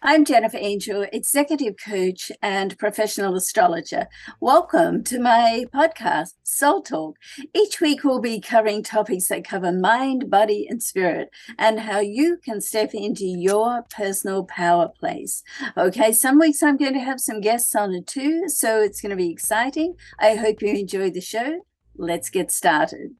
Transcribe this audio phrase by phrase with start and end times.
[0.00, 4.06] I'm Jennifer Angel, executive coach and professional astrologer.
[4.40, 7.16] Welcome to my podcast, Soul Talk.
[7.52, 12.36] Each week, we'll be covering topics that cover mind, body, and spirit, and how you
[12.36, 15.42] can step into your personal power place.
[15.76, 19.10] Okay, some weeks I'm going to have some guests on it too, so it's going
[19.10, 19.96] to be exciting.
[20.20, 21.62] I hope you enjoy the show.
[21.96, 23.16] Let's get started.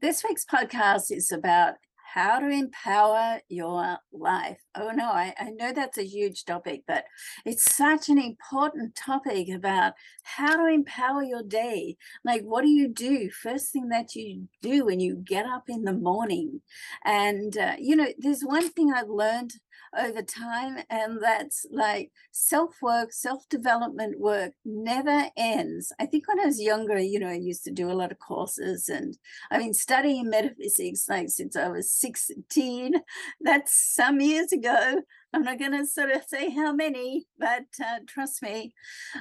[0.00, 1.74] This week's podcast is about
[2.14, 4.63] how to empower your life.
[4.76, 7.04] Oh no, I, I know that's a huge topic, but
[7.44, 9.92] it's such an important topic about
[10.24, 11.96] how to empower your day.
[12.24, 13.30] Like, what do you do?
[13.30, 16.60] First thing that you do when you get up in the morning.
[17.04, 19.52] And, uh, you know, there's one thing I've learned
[19.96, 20.78] over time.
[20.90, 25.92] And that's like self work, self development work never ends.
[26.00, 28.18] I think when I was younger, you know, I used to do a lot of
[28.18, 29.16] courses and
[29.50, 32.94] I mean, studying metaphysics like since I was 16.
[33.40, 35.04] That's some years ago good.
[35.34, 38.72] I'm not going to sort of say how many, but uh, trust me.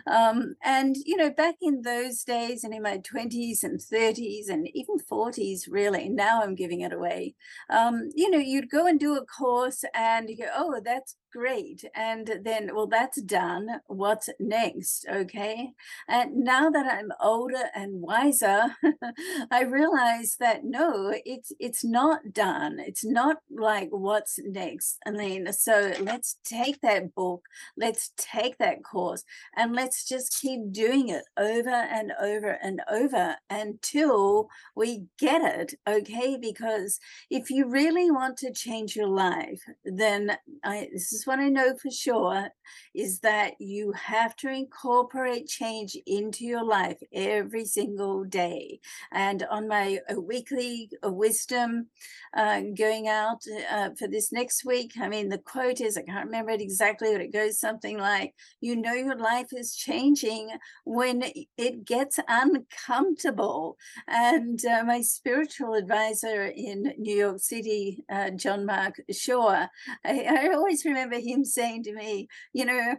[0.06, 4.68] Um, and, you know, back in those days and in my 20s and 30s and
[4.76, 7.34] even 40s, really, now I'm giving it away.
[7.70, 11.84] Um, you know, you'd go and do a course and you go, oh, that's great.
[11.96, 13.82] And then, well, that's done.
[13.88, 15.06] What's next?
[15.12, 15.72] Okay.
[16.08, 18.76] And now that I'm older and wiser,
[19.52, 22.80] I realize that no, it's it's not done.
[22.80, 25.00] It's not like what's next.
[25.10, 27.44] Mean, so let's take that book,
[27.78, 29.24] let's take that course,
[29.56, 35.74] and let's just keep doing it over and over and over until we get it.
[35.88, 36.38] Okay.
[36.40, 41.50] Because if you really want to change your life, then I this is what I
[41.50, 42.50] know for sure
[42.94, 48.80] is that you have to incorporate change into your life every single day.
[49.12, 51.88] And on my uh, weekly uh, wisdom
[52.36, 56.26] uh, going out uh, for this next week, I mean, the quote is I can't
[56.26, 60.50] remember it exactly, but it goes something like, You know, your life is changing
[60.86, 61.24] when
[61.58, 63.78] it gets uncomfortable.
[64.08, 69.68] And uh, my spiritual advisor in New York City, uh, John Mark Shaw,
[70.06, 72.96] I, I always remember him saying to me, You know,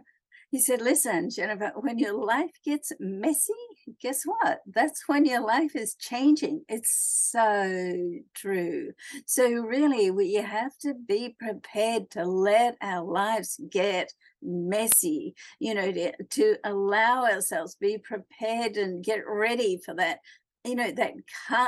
[0.55, 3.51] he said, Listen, Jennifer, when your life gets messy,
[4.01, 4.61] guess what?
[4.65, 6.63] That's when your life is changing.
[6.69, 6.95] It's
[7.29, 7.91] so
[8.33, 8.93] true.
[9.25, 15.91] So, really, we have to be prepared to let our lives get messy, you know,
[15.91, 20.19] to, to allow ourselves be prepared and get ready for that
[20.65, 21.13] you know that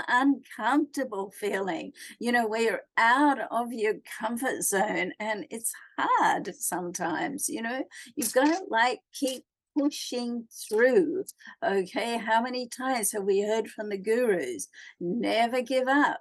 [0.09, 7.49] uncomfortable feeling you know where you're out of your comfort zone and it's hard sometimes
[7.49, 7.83] you know?
[8.15, 9.43] You've got to like keep
[9.77, 11.23] pushing through
[11.63, 12.17] okay?
[12.17, 14.67] How many times have we heard from the gurus
[14.99, 16.19] never give up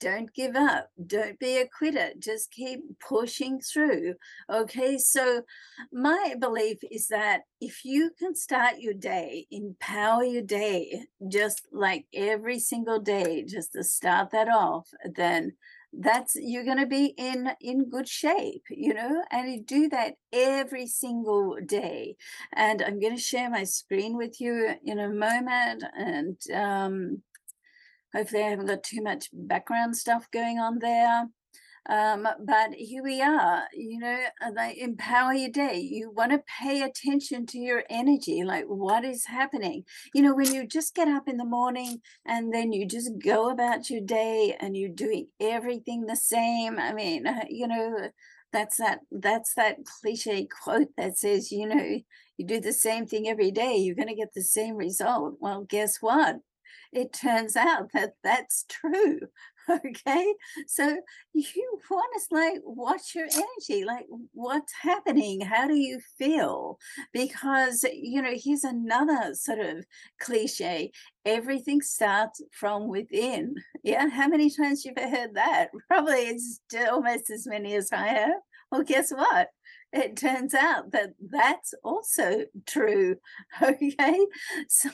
[0.00, 4.14] don't give up don't be a quitter just keep pushing through
[4.50, 4.98] okay?
[4.98, 5.42] So
[5.92, 12.06] my belief is that if you can start your day empower your day just like
[12.14, 15.52] every single day just to start that off then
[15.92, 19.24] that's you're going to be in in good shape you know?
[19.30, 22.16] And you do that every single day.
[22.52, 27.22] And i'm going to share my screen with you in a moment and um
[28.14, 31.28] Hopefully, I haven't got too much background stuff going on there.
[31.88, 34.18] Um, but here we are, you know,
[34.54, 35.78] they empower your day.
[35.78, 39.84] You want to pay attention to your energy, like what is happening.
[40.12, 43.48] You know, when you just get up in the morning and then you just go
[43.48, 46.78] about your day and you're doing everything the same.
[46.78, 48.10] I mean, uh, you know,
[48.52, 52.00] that's that that's that cliche quote that says, you know,
[52.36, 55.36] you do the same thing every day, you're going to get the same result.
[55.40, 56.36] Well, guess what?
[56.92, 59.20] It turns out that that's true.
[59.70, 60.32] Okay.
[60.66, 60.96] So
[61.34, 65.42] you want to like watch your energy, like what's happening?
[65.42, 66.78] How do you feel?
[67.12, 69.84] Because, you know, here's another sort of
[70.18, 70.90] cliche
[71.26, 73.56] everything starts from within.
[73.82, 74.08] Yeah.
[74.08, 75.68] How many times you've heard that?
[75.88, 78.40] Probably it's almost as many as I have.
[78.72, 79.48] Well, guess what?
[79.92, 83.16] It turns out that that's also true.
[83.62, 84.18] Okay.
[84.68, 84.90] So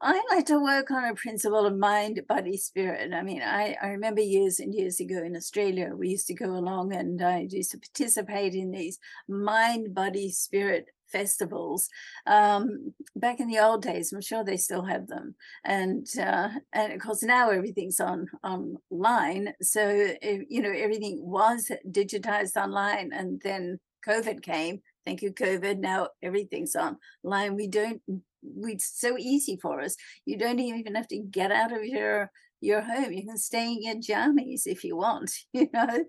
[0.00, 3.12] I like to work on a principle of mind, body, spirit.
[3.12, 6.56] I mean, I, I remember years and years ago in Australia, we used to go
[6.56, 11.88] along and I used to participate in these mind, body, spirit festivals
[12.26, 14.12] um, back in the old days.
[14.12, 15.34] I'm sure they still have them,
[15.64, 19.52] and uh, and of course now everything's on online.
[19.60, 24.82] So eh, you know everything was digitized online, and then COVID came.
[25.04, 25.78] Thank you, COVID.
[25.78, 27.54] Now everything's online.
[27.56, 28.00] We don't,
[28.62, 29.96] it's so easy for us.
[30.24, 32.30] You don't even have to get out of your
[32.62, 33.12] your home.
[33.12, 36.04] You can stay in your jammies if you want, you know.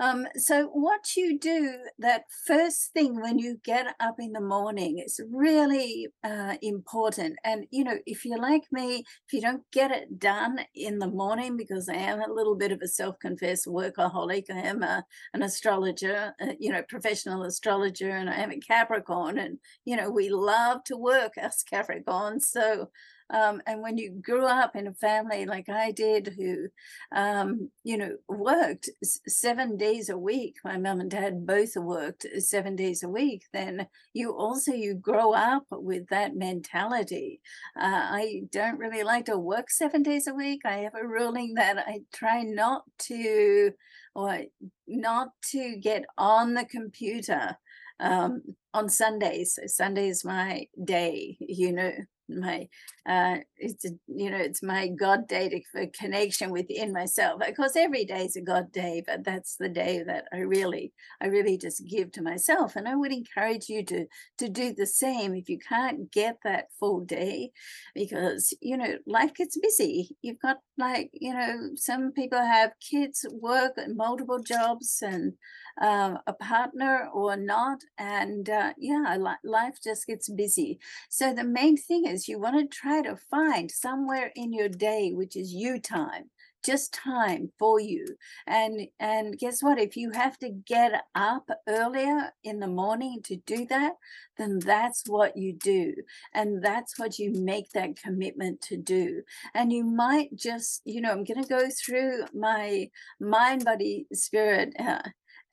[0.00, 4.98] Um, so what you do that first thing when you get up in the morning
[4.98, 7.36] is really uh, important.
[7.44, 11.08] And you know, if you're like me, if you don't get it done in the
[11.08, 15.04] morning, because I am a little bit of a self-confessed workaholic, I am a,
[15.34, 20.10] an astrologer, uh, you know, professional astrologer, and I am a Capricorn, and you know,
[20.10, 22.42] we love to work as Capricorns.
[22.42, 22.90] So
[23.32, 26.68] um, and when you grew up in a family like I did, who,
[27.16, 32.76] um, you know, worked seven days a week, my mom and dad both worked seven
[32.76, 37.40] days a week, then you also, you grow up with that mentality.
[37.74, 40.60] Uh, I don't really like to work seven days a week.
[40.66, 43.72] I have a ruling that I try not to,
[44.14, 44.40] or
[44.86, 47.56] not to get on the computer
[47.98, 48.42] um,
[48.74, 49.54] on Sundays.
[49.54, 51.92] So Sunday is my day, you know,
[52.28, 52.68] my
[53.08, 57.74] uh it's a, you know it's my god day for connection within myself of course
[57.74, 61.58] every day is a god day but that's the day that i really i really
[61.58, 64.06] just give to myself and i would encourage you to
[64.38, 67.50] to do the same if you can't get that full day
[67.94, 73.26] because you know life gets busy you've got like you know some people have kids
[73.32, 75.32] work and multiple jobs and
[75.80, 77.78] uh, a partner or not.
[77.98, 80.78] And uh, yeah, li- life just gets busy.
[81.08, 85.12] So the main thing is you want to try to find somewhere in your day,
[85.14, 86.28] which is you time
[86.64, 88.06] just time for you
[88.46, 93.36] and and guess what if you have to get up earlier in the morning to
[93.46, 93.92] do that
[94.38, 95.92] then that's what you do
[96.34, 99.22] and that's what you make that commitment to do
[99.54, 102.88] and you might just you know i'm going to go through my
[103.20, 105.02] mind body spirit uh,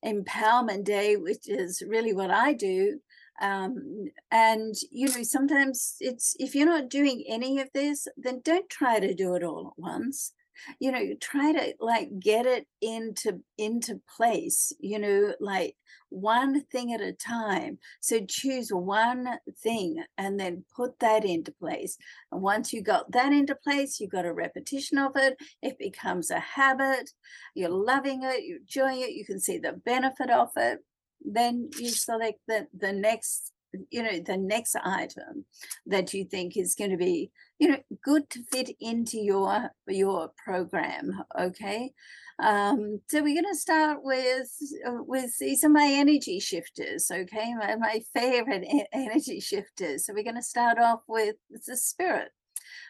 [0.06, 3.00] empowerment day, which is really what I do.
[3.42, 8.70] Um, and you know, sometimes it's if you're not doing any of this, then don't
[8.70, 10.34] try to do it all at once.
[10.80, 15.76] You know try to like get it into into place you know like
[16.10, 17.78] one thing at a time.
[18.02, 19.28] So choose one
[19.64, 21.98] thing and then put that into place.
[22.32, 26.30] And once you got that into place you got a repetition of it it becomes
[26.32, 27.12] a habit.
[27.56, 30.80] You're loving it you're enjoying it you can see the benefit of it
[31.22, 33.52] then you select the the next
[33.92, 35.46] you know the next item
[35.86, 40.32] that you think is going to be you know good to fit into your your
[40.44, 41.94] program okay?
[42.42, 44.50] Um so we're going to start with
[44.88, 47.54] uh, with these are my energy shifters okay?
[47.54, 50.06] My, my favorite energy shifters.
[50.06, 51.36] So we're going to start off with
[51.68, 52.30] the spirit.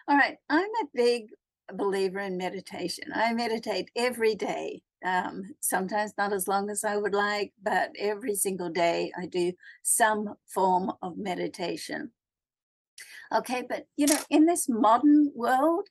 [0.08, 1.30] All right i'm a big
[1.74, 3.12] believer in meditation.
[3.14, 8.36] I meditate every day um, sometimes not as long as I would like, but every
[8.36, 9.54] single day I do
[9.84, 12.12] some form of meditation.
[13.34, 15.88] Okay, but you know, in this modern world,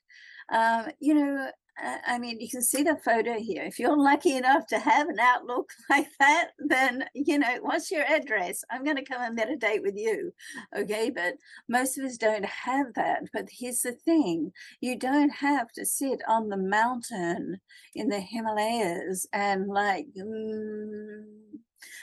[0.53, 3.63] uh, you know, I mean, you can see the photo here.
[3.63, 8.05] If you're lucky enough to have an outlook like that, then, you know, what's your
[8.05, 8.65] address?
[8.71, 10.33] I'm going to come and meditate with you.
[10.77, 11.11] Okay.
[11.11, 11.35] But
[11.69, 13.23] most of us don't have that.
[13.33, 17.61] But here's the thing you don't have to sit on the mountain
[17.95, 21.25] in the Himalayas and like, mm,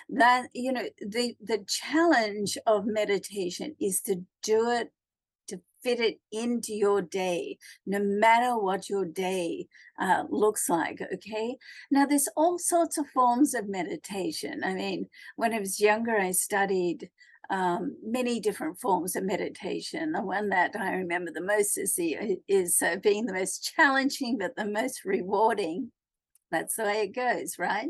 [0.10, 4.92] that you know the the challenge of meditation is to do it
[5.86, 9.68] fit it into your day, no matter what your day
[10.00, 11.00] uh, looks like.
[11.14, 11.58] Okay.
[11.92, 14.64] Now, there's all sorts of forms of meditation.
[14.66, 17.12] I mean, when I was younger, I studied
[17.52, 20.14] um, many different forms of meditation.
[20.14, 24.40] The one that I remember the most is the is uh, being the most challenging,
[24.40, 25.92] but the most rewarding.
[26.56, 27.90] That's the way it goes, right?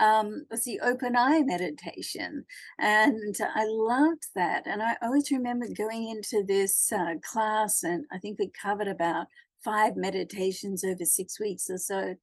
[0.00, 2.44] um, was the open eye meditation.
[2.78, 4.66] And I loved that.
[4.66, 9.26] And I always remember going into this uh, class, and I think we covered about
[9.64, 12.14] five meditations over six weeks or so.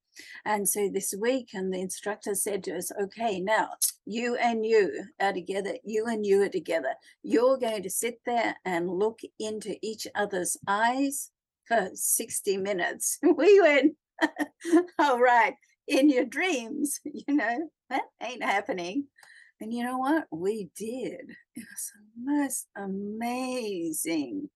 [0.45, 3.69] And so this week, and the instructor said to us, okay, now
[4.05, 6.93] you and you are together, you and you are together.
[7.23, 11.31] You're going to sit there and look into each other's eyes
[11.67, 13.17] for 60 minutes.
[13.37, 13.95] We went,
[14.99, 15.55] all right
[15.87, 19.07] in your dreams, you know, that ain't happening.
[19.59, 20.25] And you know what?
[20.31, 21.35] We did.
[21.55, 24.49] It was the most amazing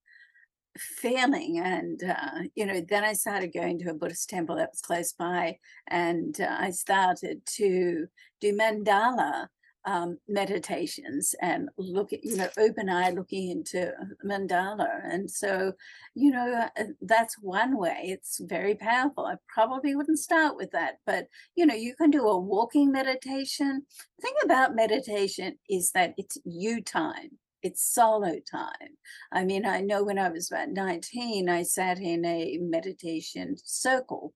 [0.77, 1.59] feeling.
[1.59, 5.13] And, uh, you know, then I started going to a Buddhist temple that was close
[5.13, 5.57] by,
[5.87, 8.07] and uh, I started to
[8.41, 9.47] do mandala
[9.85, 13.91] um, meditations and look at, you know, open eye looking into
[14.25, 14.99] mandala.
[15.03, 15.73] And so,
[16.13, 17.99] you know, uh, that's one way.
[18.03, 19.25] It's very powerful.
[19.25, 23.85] I probably wouldn't start with that, but, you know, you can do a walking meditation.
[24.17, 28.95] The thing about meditation is that it's you time it's solo time.
[29.31, 34.35] I mean, I know when I was about 19, I sat in a meditation circle.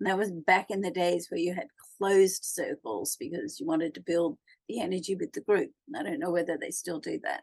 [0.00, 1.66] And that was back in the days where you had
[1.98, 4.38] closed circles because you wanted to build
[4.70, 5.70] the energy with the group.
[5.96, 7.42] I don't know whether they still do that.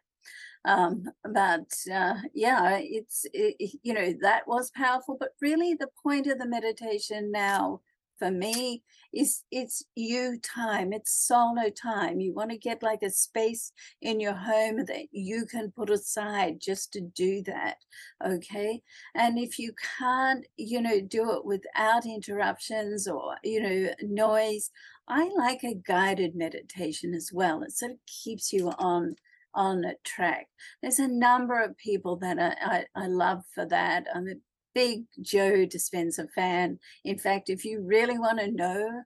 [0.65, 5.17] Um, but uh, yeah, it's, it, you know, that was powerful.
[5.19, 7.81] But really, the point of the meditation now
[8.17, 13.09] for me is it's you time it's solo time you want to get like a
[13.09, 17.77] space in your home that you can put aside just to do that
[18.25, 18.81] okay
[19.15, 24.71] and if you can't you know do it without interruptions or you know noise
[25.07, 29.15] i like a guided meditation as well it sort of keeps you on
[29.53, 30.47] on a track
[30.81, 34.35] there's a number of people that I, I, I love for that i'm a
[34.77, 36.77] big Joe Dispenza fan.
[37.03, 39.01] In fact, if you really want to know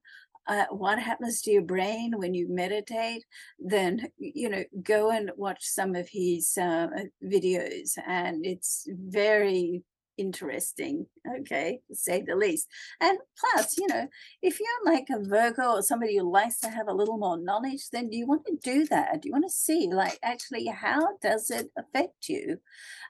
[0.45, 3.23] uh, what happens to your brain when you meditate,
[3.57, 6.87] then you know go and watch some of his uh,
[7.23, 9.83] videos, and it's very
[10.21, 11.07] interesting,
[11.39, 12.67] okay, to say the least.
[13.01, 14.07] And plus, you know,
[14.41, 17.89] if you're like a Virgo or somebody who likes to have a little more knowledge,
[17.91, 19.21] then do you want to do that?
[19.21, 22.59] Do you want to see, like, actually, how does it affect you?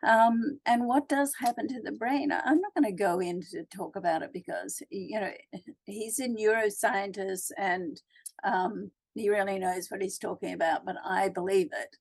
[0.07, 2.31] Um, and what does happen to the brain?
[2.31, 5.31] I'm not going to go in to talk about it because, you know,
[5.85, 8.01] he's a neuroscientist and
[8.43, 11.97] um, he really knows what he's talking about, but I believe it.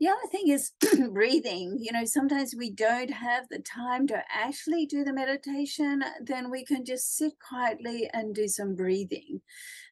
[0.00, 0.72] The other thing is
[1.12, 1.78] breathing.
[1.80, 6.64] You know, sometimes we don't have the time to actually do the meditation, then we
[6.64, 9.40] can just sit quietly and do some breathing.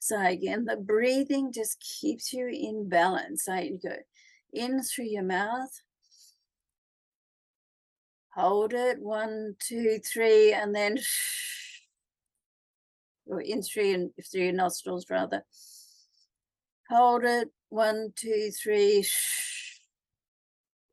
[0.00, 3.44] So, again, the breathing just keeps you in balance.
[3.44, 3.96] So, you go
[4.52, 5.70] in through your mouth,
[8.34, 10.96] hold it one, two, three, and then
[13.26, 15.44] or in through, through your nostrils, rather.
[16.90, 19.06] Hold it one, two, three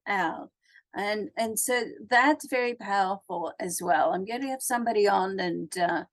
[0.07, 0.49] out.
[0.95, 4.11] And and so that's very powerful as well.
[4.11, 6.03] I'm going to have somebody on and uh,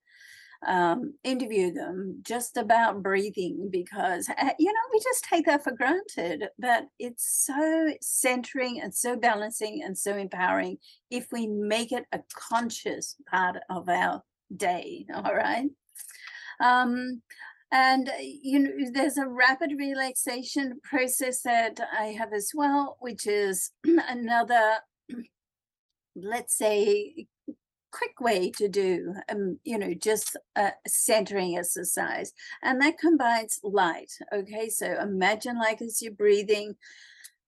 [0.66, 5.72] um, interview them just about breathing because uh, you know we just take that for
[5.72, 10.78] granted but it's so centering and so balancing and so empowering
[11.10, 14.22] if we make it a conscious part of our
[14.54, 15.68] day all right?
[16.60, 17.22] Um,
[17.72, 23.26] and, uh, you know, there's a rapid relaxation process that I have as well, which
[23.26, 24.78] is another,
[26.16, 27.26] let's say,
[27.92, 32.32] quick way to do, um, you know, just a centering exercise.
[32.62, 34.12] And that combines light.
[34.32, 34.68] Okay.
[34.68, 36.74] So imagine like as you're breathing, uh,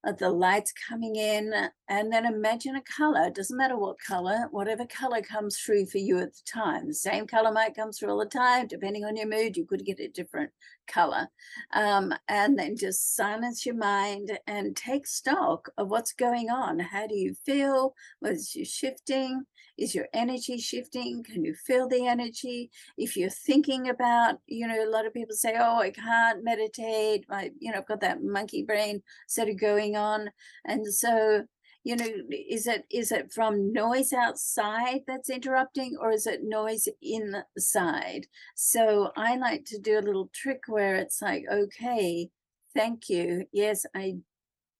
[0.06, 3.26] Uh, the lights coming in, uh, and then imagine a color.
[3.26, 6.86] It doesn't matter what color, whatever color comes through for you at the time.
[6.86, 9.56] The same color might come through all the time, depending on your mood.
[9.56, 10.52] You could get a different
[10.88, 11.28] color.
[11.72, 16.78] Um, and then just silence your mind and take stock of what's going on.
[16.78, 17.94] How do you feel?
[18.20, 19.44] Was you shifting?
[19.76, 21.22] Is your energy shifting?
[21.22, 22.70] Can you feel the energy?
[22.96, 27.24] If you're thinking about, you know, a lot of people say, oh, I can't meditate.
[27.30, 30.30] I, you know, I've got that monkey brain sort of going on.
[30.64, 31.44] And so,
[31.84, 36.88] you know, is it is it from noise outside that's interrupting or is it noise
[37.00, 38.26] inside?
[38.54, 42.30] So I like to do a little trick where it's like, okay,
[42.74, 43.46] thank you.
[43.52, 44.16] Yes, I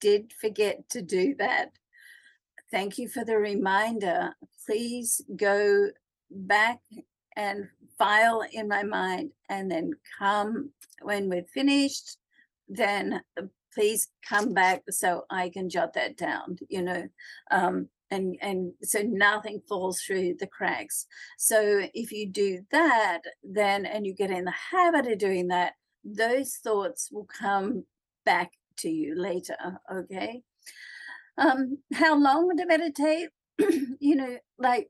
[0.01, 1.71] did forget to do that.
[2.71, 4.35] Thank you for the reminder.
[4.67, 5.89] Please go
[6.31, 6.81] back
[7.37, 12.19] and file in my mind and then come when we're finished.
[12.69, 13.23] Then
[13.79, 17.09] please come back so I can jot that down, you know.
[17.53, 21.07] Um, and and so nothing falls through the cracks.
[21.37, 25.75] So if you do that, then and you get in the habit of doing that,
[26.05, 27.85] those thoughts will come
[28.25, 29.57] back to you later.
[29.93, 30.43] Okay.
[31.37, 33.29] Um, how long to meditate?
[34.01, 34.89] you know, like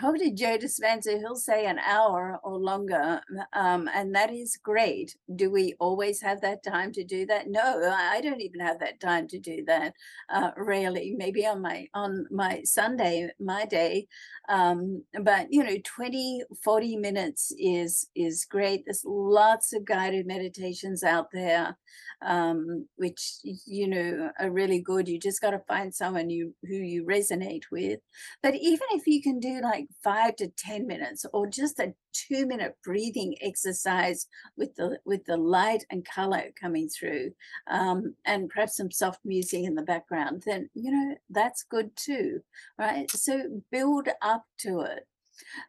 [0.00, 3.20] talk to Joe Dispenza, he'll say an hour or longer,
[3.52, 5.16] um, and that is great.
[5.36, 7.48] Do we always have that time to do that?
[7.48, 9.92] No, I don't even have that time to do that.
[10.28, 14.06] Uh, rarely, maybe on my on my Sunday, my day,
[14.50, 21.04] um, but you know 20 40 minutes is is great there's lots of guided meditations
[21.04, 21.78] out there
[22.22, 26.74] um, which you know are really good you just got to find someone you who
[26.74, 28.00] you resonate with
[28.42, 32.46] but even if you can do like five to ten minutes or just a two
[32.46, 37.30] minute breathing exercise with the with the light and color coming through
[37.68, 42.40] um, and perhaps some soft music in the background then you know that's good too
[42.78, 43.10] right?
[43.10, 45.06] So build up to it.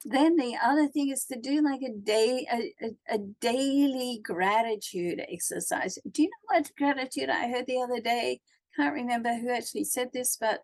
[0.03, 5.21] Then the other thing is to do like a day a, a, a, daily gratitude
[5.29, 5.97] exercise.
[6.11, 8.41] Do you know what gratitude i heard the other day?
[8.75, 10.61] Can't remember who actually said this, but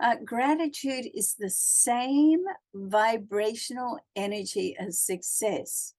[0.00, 5.94] uh, gratitude is the same vibrational energy as success.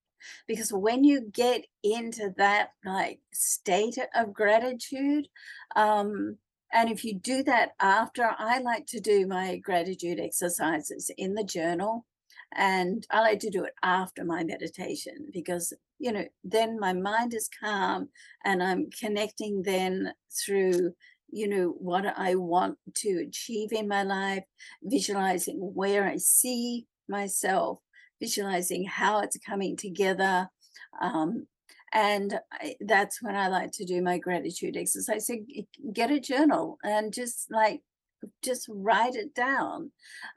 [0.48, 5.28] Because when you get into that like state of gratitude,
[5.76, 6.38] um,
[6.72, 11.44] and if you do that after, I like to do my gratitude exercises in the
[11.44, 12.04] journal.
[12.54, 17.34] And I like to do it after my meditation because, you know, then my mind
[17.34, 18.08] is calm
[18.44, 20.12] and I'm connecting then
[20.44, 20.94] through
[21.30, 24.44] you know what i want to achieve in my life
[24.82, 27.78] visualizing where i see myself
[28.20, 30.48] visualizing how it's coming together
[31.00, 31.46] um,
[31.92, 35.26] and I, that's when i like to do my gratitude exercise.
[35.26, 35.34] So
[35.92, 37.82] get a journal and just like
[38.42, 39.92] just write it down.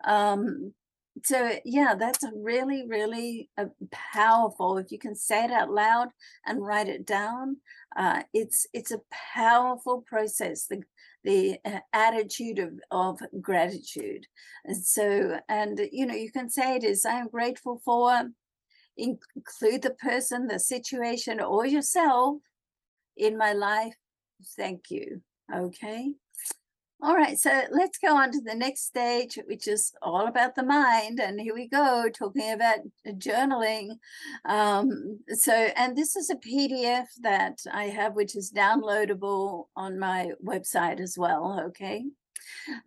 [0.06, 0.74] Um,
[1.24, 6.10] so yeah that's a really really uh, powerful if you can say it out loud
[6.46, 7.58] and write it down
[7.98, 9.02] uh, it's it's a
[9.34, 10.82] powerful process the
[11.24, 14.26] the uh, attitude of, of gratitude.
[14.66, 18.30] And so and you know you can say it is i'm grateful for
[18.98, 22.38] include the person the situation or yourself
[23.16, 23.96] in my life.
[24.58, 25.22] Thank you.
[25.54, 26.14] Okay
[27.02, 30.64] all right, so let's go on to the next stage, which is all about the
[30.64, 31.20] mind.
[31.20, 33.92] And here we go, talking about journaling.
[34.44, 40.32] Um, so, and this is a PDF that I have, which is downloadable on my
[40.46, 41.64] website as well.
[41.68, 42.04] Okay.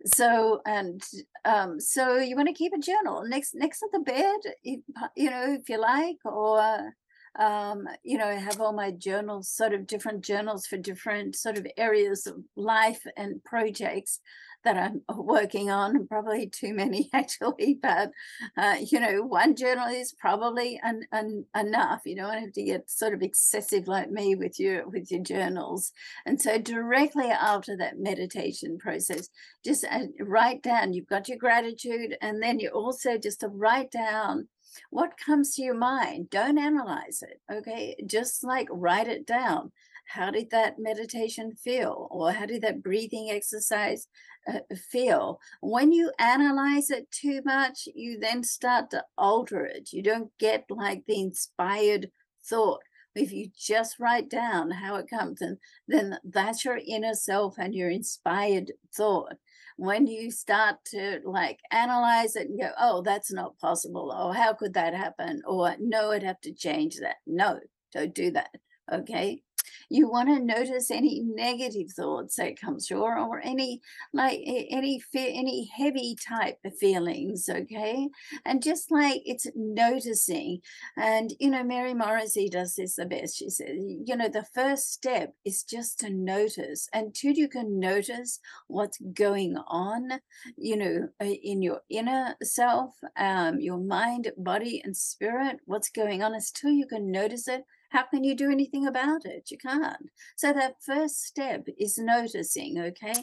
[0.05, 1.01] So, and
[1.45, 4.83] um, so you want to keep a journal next next to the bed, you,
[5.15, 6.93] you know, if you like, or
[7.39, 11.57] um, you know, I have all my journals, sort of different journals for different sort
[11.57, 14.19] of areas of life and projects
[14.63, 16.07] that I'm working on.
[16.07, 18.11] Probably too many actually, but
[18.57, 22.01] uh, you know, one journal is probably un, enough.
[22.05, 25.91] You don't have to get sort of excessive like me with your with your journals.
[26.25, 29.29] And so directly after that meditation process,
[29.65, 30.93] just uh, write down.
[30.93, 34.47] You've got your gratitude, and then you also just to write down
[34.89, 36.29] what comes to your mind?
[36.29, 37.95] Don't analyze it okay?
[38.05, 39.71] Just like write it down.
[40.05, 42.07] How did that meditation feel?
[42.11, 44.07] Or how did that breathing exercise
[44.47, 44.59] uh,
[44.91, 45.39] feel?
[45.61, 49.93] When you analyze it too much you then start to alter it.
[49.93, 52.11] You don't get like the inspired
[52.45, 52.81] thought.
[53.15, 55.57] If you just write down how it comes and
[55.87, 59.35] then that's your inner self and your inspired thought
[59.77, 64.53] when you start to like analyze it and go, oh, that's not possible, or how
[64.53, 67.17] could that happen, or no, I'd have to change that.
[67.25, 67.59] No,
[67.93, 68.49] don't do that.
[68.91, 69.41] Okay
[69.89, 73.81] you want to notice any negative thoughts that come through or, or any
[74.13, 78.09] like any fear any heavy type of feelings okay?
[78.45, 80.59] And just like it's noticing.
[80.97, 83.37] And you know mary morrissey does this the best.
[83.37, 86.89] She says you know the first step is just to notice.
[86.93, 90.09] And until you can notice what's going on
[90.57, 96.33] you know in your inner self um your mind body and spirit what's going on
[96.33, 97.63] until you can notice it
[97.93, 99.51] how can you do anything about it?
[99.51, 100.09] You can't.
[100.35, 103.13] So that first step is noticing, okay?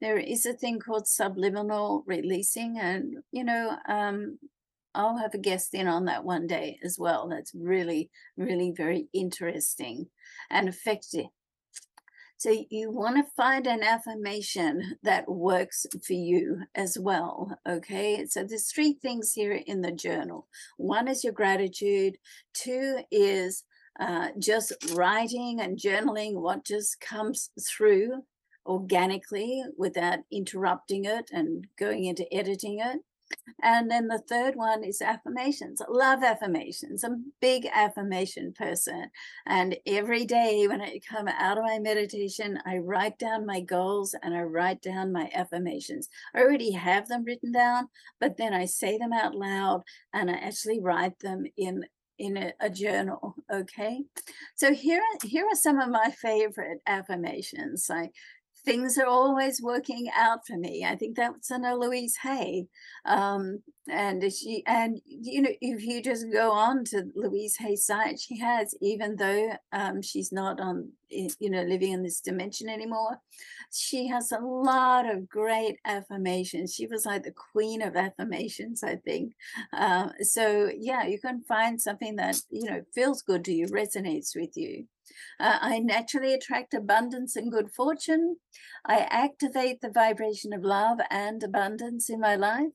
[0.00, 4.38] There is a thing called subliminal releasing, and you know, um,
[4.92, 7.28] I'll have a guest in on that one day as well.
[7.28, 10.08] That's really, really very interesting
[10.50, 11.26] and effective.
[12.38, 17.56] So you want to find an affirmation that works for you as well.
[17.68, 18.26] Okay.
[18.26, 20.46] So there's three things here in the journal.
[20.76, 22.16] One is your gratitude.
[22.54, 23.64] Two is
[23.98, 28.22] uh, just writing and journaling what just comes through
[28.66, 33.00] organically without interrupting it and going into editing it.
[33.62, 35.82] And then the third one is affirmations.
[35.82, 37.04] I love affirmations.
[37.04, 39.10] I'm a big affirmation person.
[39.46, 44.14] And every day when I come out of my meditation, I write down my goals
[44.22, 46.08] and I write down my affirmations.
[46.34, 47.88] I already have them written down,
[48.20, 49.82] but then I say them out loud
[50.12, 51.84] and I actually write them in
[52.18, 54.02] in a, a, journal okay?
[54.54, 58.12] So here here are some of my favorite affirmations like
[58.68, 60.84] things are always working out for me.
[60.84, 62.66] I think that's Anna Louise Hay.
[63.06, 68.20] Um, and she and you know, if you just go on to Louise Hay's site,
[68.20, 73.18] she has, even though um, she's not on you know living in this dimension anymore,
[73.72, 76.74] she has a lot of great affirmations.
[76.74, 79.32] She was like the queen of affirmations, I think.
[79.72, 84.36] Uh, so yeah, you can find something that you know feels good to you, resonates
[84.36, 84.86] with you.
[85.40, 88.36] Uh, I naturally attract abundance and good fortune.
[88.84, 92.72] I activate the vibration of love and abundance in my life.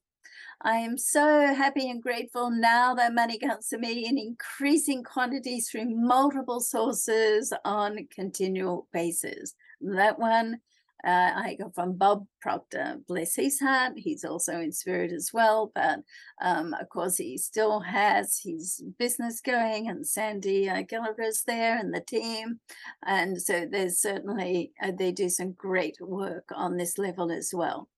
[0.62, 5.70] I am so happy and grateful now that money comes to me in increasing quantities
[5.70, 9.56] through multiple sources on continual basis.
[9.82, 10.60] That one
[11.06, 13.94] uh, I got from Bob Proctor, bless his heart.
[13.98, 16.00] He's also in spirit as well, but
[16.42, 21.94] um, of course he still has his business going, and Sandy uh, Gallagher's there and
[21.94, 22.60] the team,
[23.06, 27.90] and so there's certainly uh, they do some great work on this level as well.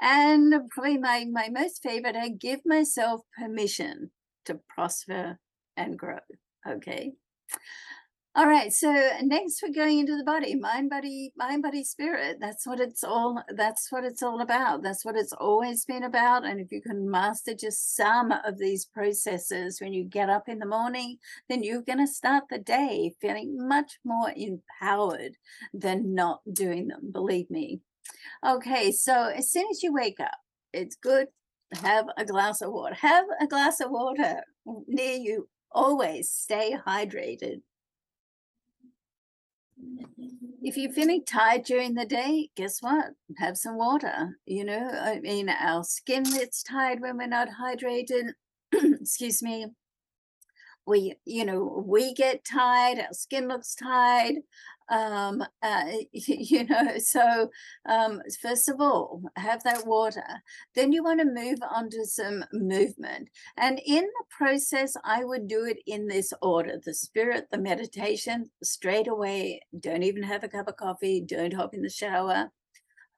[0.00, 4.10] And probably my my most favorite, I give myself permission
[4.46, 5.38] to prosper
[5.76, 6.18] and grow.
[6.68, 7.12] Okay.
[8.36, 12.36] All right, so next we're going into the body, mind, body, mind, body, spirit.
[12.38, 13.42] That's what it's all.
[13.48, 14.82] That's what it's all about.
[14.82, 16.44] That's what it's always been about.
[16.44, 20.58] And if you can master just some of these processes when you get up in
[20.58, 21.16] the morning,
[21.48, 25.38] then you're going to start the day feeling much more empowered
[25.72, 27.10] than not doing them.
[27.10, 27.80] Believe me.
[28.46, 30.36] Okay, so as soon as you wake up,
[30.74, 31.28] it's good
[31.72, 32.94] have a glass of water.
[32.96, 34.42] Have a glass of water
[34.86, 35.48] near you.
[35.72, 37.62] Always stay hydrated
[40.62, 43.12] if you're feeling tired during the day, guess what?
[43.38, 44.38] Have some water.
[44.46, 48.32] You know, I mean, our skin gets tired when we're not hydrated.
[48.72, 49.66] Excuse me
[50.86, 54.36] we you know we get tired our skin looks tired
[54.88, 57.50] um uh, you know so
[57.88, 60.22] um first of all have that water.
[60.74, 63.28] Then you want to move on to some movement.
[63.56, 68.50] And in the process i would do it in this order the spirit the meditation
[68.62, 72.50] straight away don't even have a cup of coffee don't hop in the shower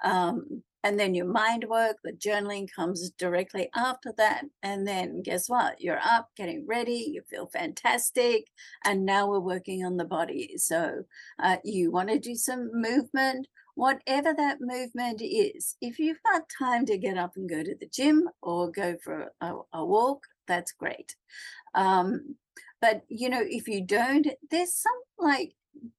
[0.04, 4.44] um and then your mind work, the journaling comes directly after that.
[4.62, 5.80] And then guess what?
[5.80, 8.44] You're up, getting ready, you feel fantastic.
[8.84, 10.54] And now we're working on the body.
[10.56, 11.02] So
[11.42, 15.76] uh, you want to do some movement, whatever that movement is.
[15.80, 19.32] If you've got time to get up and go to the gym or go for
[19.40, 21.16] a, a walk, that's great.
[21.74, 22.36] Um,
[22.80, 25.54] but you know, if you don't, there's some like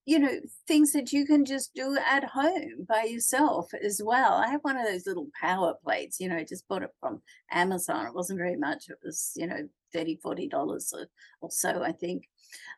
[0.06, 4.34] you know things that you can just do at home by yourself as well.
[4.34, 7.22] I have one of those little power plates you know I just bought it from
[7.52, 8.06] amazon.
[8.08, 8.90] It wasn't very much.
[8.90, 11.08] It was you know 30 40 dollars or,
[11.42, 12.24] or so i think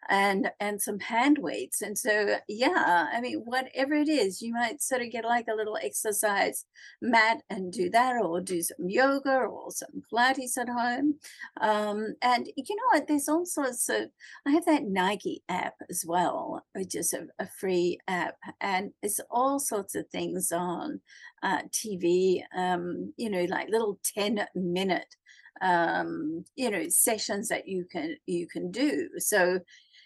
[0.10, 4.81] and and some hand weights and so yeah i mean whatever it is you might
[4.81, 6.65] sort of get like a little exercise
[7.01, 11.15] mat and do that or do some yoga or some pilates at home
[11.62, 14.10] um, and you know what there's all sorts of
[14.45, 19.19] i have that nike app as well which is a, a free app and it's
[19.29, 20.99] all sorts of things on
[21.43, 25.15] uh, tv um, you know like little 10 minute
[25.62, 29.10] um, you know sessions that you can you can do.
[29.17, 29.60] So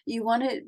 [0.05, 0.61] you want to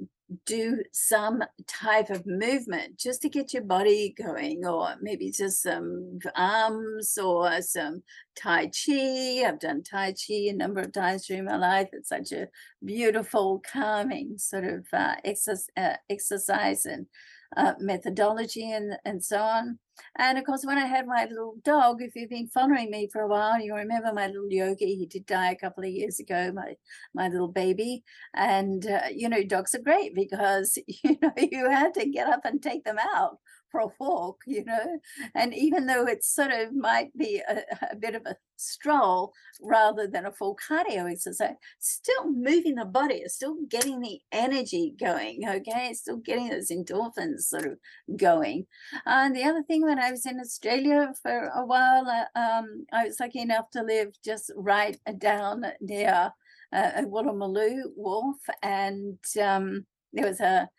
[0.46, 6.20] do some type of movement just to get your body going or maybe just some
[6.36, 8.04] arms or some
[8.36, 9.44] tai chi.
[9.46, 11.90] I've done tai chi a number of times during my life.
[11.94, 12.50] It's such a
[12.84, 17.06] beautiful calming sort of uh, exercise, uh, exercise and
[17.56, 19.80] uh, methodology and, and so on.
[20.18, 23.22] And of course, when I had my little dog, if you've been following me for
[23.22, 24.96] a while, you remember my little yogi.
[24.96, 26.76] He did die a couple of years ago, my
[27.14, 28.04] my little baby.
[28.34, 32.46] And uh, you know, dogs are great because you know you had to get up
[32.46, 33.40] and take them out
[34.00, 35.00] walk, you know.
[35.36, 40.08] And even though it sort of might be a, a, bit of a stroll rather
[40.08, 45.90] than a full cardio exercise, still moving the body, still getting the energy going, okay?
[45.90, 47.78] It's still getting those endorphins sort of
[48.18, 48.66] going.
[49.06, 53.06] And the other thing, when I was in Australia for a while, uh, um, I
[53.06, 56.32] was lucky enough to live just right down near
[56.74, 60.70] uh, Woolloomooloo Wharf, and um, there was a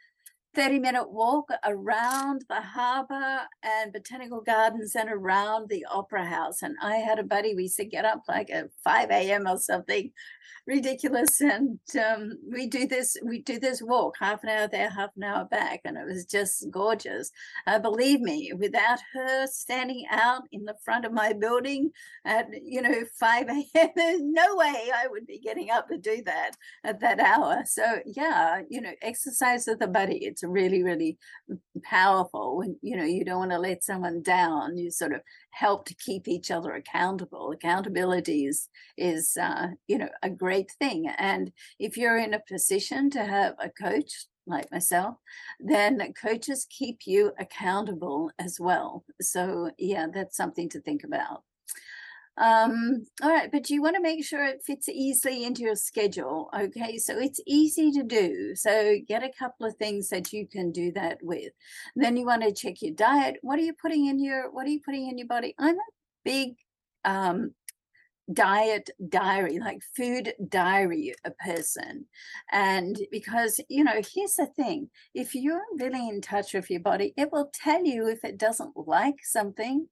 [0.54, 6.62] 30 minute walk around the harbor and botanical gardens and around the opera house.
[6.62, 9.46] And I had a buddy, we used to get up like at 5 a.m.
[9.46, 10.10] or something
[10.66, 11.40] ridiculous.
[11.40, 15.24] And um, we do this, we do this walk, half an hour there, half an
[15.24, 15.80] hour back.
[15.84, 17.30] And it was just gorgeous.
[17.66, 21.90] Uh, believe me, without her standing out in the front of my building
[22.24, 23.64] at, you know, 5 a.m.,
[23.96, 26.52] there's no way I would be getting up to do that
[26.84, 27.62] at that hour.
[27.64, 30.16] So yeah, you know, exercise with a buddy.
[30.38, 31.18] It's really, really
[31.82, 34.76] powerful when, you know, you don't want to let someone down.
[34.76, 35.20] You sort of
[35.50, 37.50] help to keep each other accountable.
[37.50, 41.08] Accountability is, is uh, you know, a great thing.
[41.18, 45.16] And if you're in a position to have a coach like myself,
[45.58, 49.04] then coaches keep you accountable as well.
[49.20, 51.42] So, yeah, that's something to think about.
[52.38, 56.50] Um, all right, but you want to make sure it fits easily into your schedule.
[56.56, 58.54] Okay, so it's easy to do.
[58.54, 61.52] So get a couple of things that you can do that with.
[61.96, 63.38] Then you want to check your diet.
[63.42, 65.54] What are you putting in your what are you putting in your body?
[65.58, 65.90] I'm a
[66.24, 66.54] big
[67.04, 67.54] um
[68.32, 72.06] diet diary, like food diary a person.
[72.52, 77.14] And because, you know, here's the thing if you're really in touch with your body,
[77.16, 79.88] it will tell you if it doesn't like something.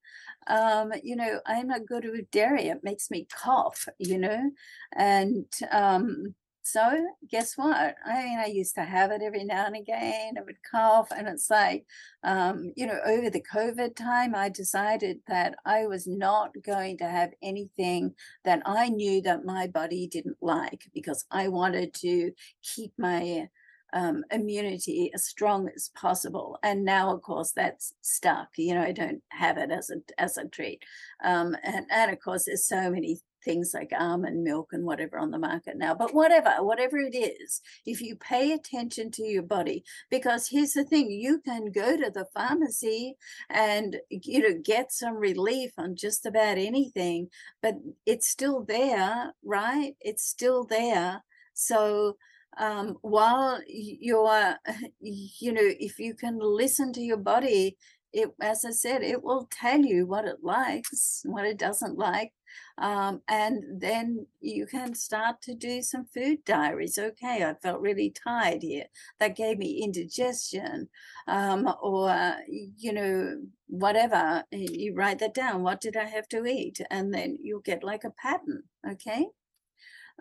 [0.48, 4.50] Um, you know, I'm not good with dairy, it makes me cough, you know,
[4.94, 6.34] and um,
[6.66, 7.94] so guess what?
[8.04, 10.34] I mean, I used to have it every now and again.
[10.36, 11.86] I would cough, and it's like,
[12.24, 17.08] um, you know, over the COVID time, I decided that I was not going to
[17.08, 22.92] have anything that I knew that my body didn't like because I wanted to keep
[22.98, 23.48] my
[23.92, 26.58] um, immunity as strong as possible.
[26.64, 28.48] And now, of course, that's stuck.
[28.56, 30.82] You know, I don't have it as a as a treat.
[31.24, 35.30] Um, and and of course, there's so many things like almond milk and whatever on
[35.30, 35.94] the market now.
[35.94, 40.84] But whatever, whatever it is, if you pay attention to your body, because here's the
[40.84, 43.14] thing, you can go to the pharmacy
[43.48, 47.28] and you know get some relief on just about anything,
[47.62, 49.94] but it's still there, right?
[50.00, 51.22] It's still there.
[51.54, 52.16] So
[52.58, 54.56] um, while you're,
[55.00, 57.76] you know, if you can listen to your body,
[58.16, 62.32] it, as I said, it will tell you what it likes, what it doesn't like.
[62.78, 66.96] Um, and then you can start to do some food diaries.
[66.96, 68.86] Okay, I felt really tired here.
[69.20, 70.88] That gave me indigestion.
[71.28, 74.44] Um, or, you know, whatever.
[74.50, 75.62] You write that down.
[75.62, 76.80] What did I have to eat?
[76.90, 78.62] And then you'll get like a pattern.
[78.90, 79.26] Okay.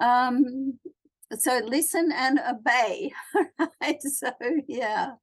[0.01, 0.79] Um,
[1.39, 3.11] so listen and obey
[3.81, 4.01] right?
[4.01, 4.31] So
[4.67, 5.13] yeah.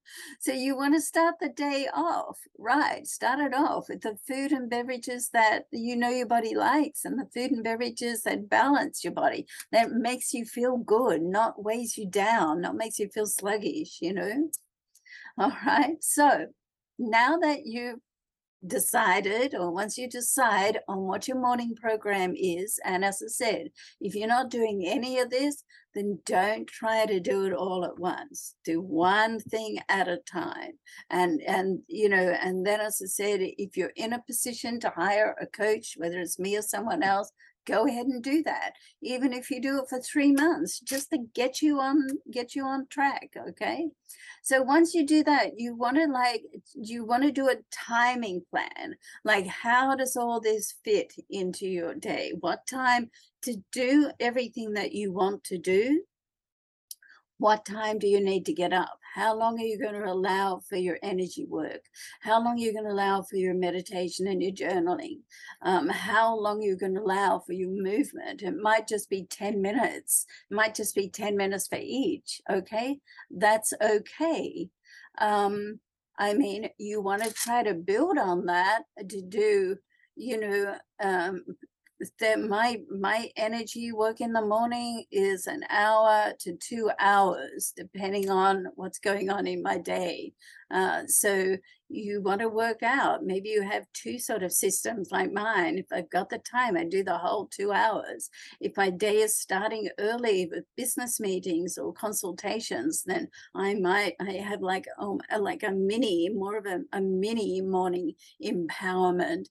[0.41, 4.53] So you want to start the day off right start it off with the food
[4.53, 9.05] and beverages that you know your body likes and the food and beverages that balance
[9.05, 13.27] your body that makes you feel good not weighs you down not makes you feel
[13.27, 14.51] sluggish you know?
[15.39, 16.47] All right so
[16.99, 18.01] now that you've
[18.67, 23.69] decided or once you decide on what your morning program is and as i said
[24.01, 27.99] if you're not doing any of this then don't try to do it all at
[27.99, 28.55] once.
[28.65, 30.73] Do one thing at a time.
[31.11, 34.93] And and you know and then as i said if you're in a position to
[34.95, 37.31] hire a coach whether it's me or someone else
[37.67, 38.73] go ahead and do that
[39.03, 42.65] even if you do it for three months just to get you on get you
[42.65, 43.89] on track okay?
[44.43, 46.43] So once you do that you want to like
[46.75, 51.95] you want to do a timing plan like how does all this fit into your
[51.95, 52.33] day?
[52.41, 53.11] What time
[53.43, 56.03] to do everything that you want to do?
[57.39, 58.99] What time do you need to get up?
[59.15, 61.85] How long are you going to allow for your energy work?
[62.21, 65.19] How long are you going to allow for your meditation and your journaling?
[65.61, 68.41] Um, how long are you going to allow for your movement?
[68.41, 70.25] It might just be 10 minutes.
[70.51, 72.41] It might just be 10 minutes for each.
[72.51, 73.01] Okay.
[73.31, 74.71] That's okay.
[75.19, 75.81] Um,
[76.19, 79.77] I mean, you want to try to build on that to do,
[80.17, 81.45] you know, um,
[82.21, 88.31] that my my energy work in the morning is an hour to two hours depending
[88.31, 90.33] on what's going on in my day.
[90.71, 91.57] Uh, so
[91.89, 93.23] you want to work out.
[93.23, 95.79] Maybe you have two sort of systems like mine.
[95.79, 98.31] If i've got the time i do the whole two hours.
[98.61, 104.33] If my day is starting early with business meetings or consultations then i might i
[104.33, 108.13] have like oh like a mini more of a, a mini morning
[108.43, 109.47] empowerment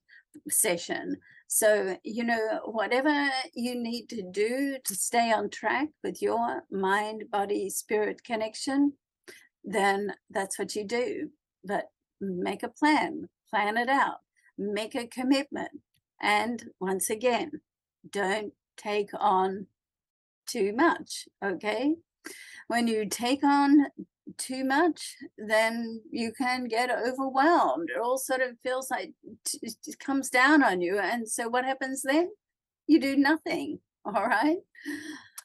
[0.48, 1.16] session
[1.54, 7.24] so, you know, whatever you need to do to stay on track with your mind,
[7.30, 8.94] body, spirit connection,
[9.62, 11.28] then that's what you do.
[11.62, 11.90] But
[12.22, 14.20] make a plan, plan it out,
[14.56, 15.72] make a commitment.
[16.22, 17.60] And once again,
[18.10, 19.66] don't take on
[20.46, 21.28] too much.
[21.44, 21.96] Okay.
[22.68, 23.88] When you take on
[24.38, 27.90] too much, then you can get overwhelmed.
[27.90, 29.12] It all sort of feels like
[29.62, 30.98] it comes down on you.
[30.98, 32.30] And so what happens then?
[32.86, 33.80] You do nothing.
[34.04, 34.58] All right.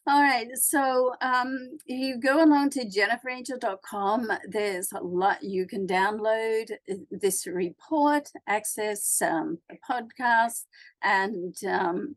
[0.08, 0.48] All right.
[0.56, 4.32] So um, you go along to jenniferangel.com.
[4.48, 10.64] There's a lot you can download uh, this report, access um, a podcast,
[11.04, 12.16] and um,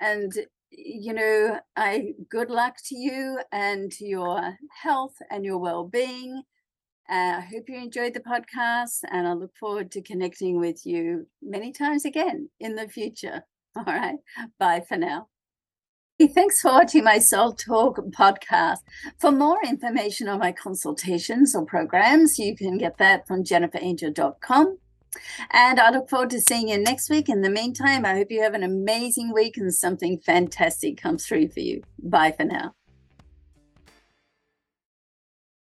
[0.00, 0.32] and
[0.70, 6.42] you know, I good luck to you and to your health and your well-being.
[7.10, 11.26] Uh, I hope you enjoyed the podcast, and I look forward to connecting with you
[11.42, 13.42] many times again in the future.
[13.76, 14.16] All right,
[14.58, 15.28] bye for now.
[16.34, 18.78] Thanks for watching my Soul Talk podcast.
[19.18, 24.78] For more information on my consultations or programs, you can get that from jenniferangel.com.
[25.50, 27.28] And I look forward to seeing you next week.
[27.28, 31.48] In the meantime, I hope you have an amazing week and something fantastic comes through
[31.48, 31.82] for you.
[31.98, 32.74] Bye for now.